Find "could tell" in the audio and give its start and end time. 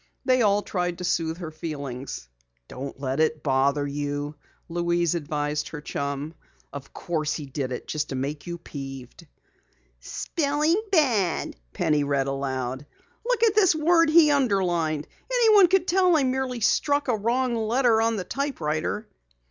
15.67-16.17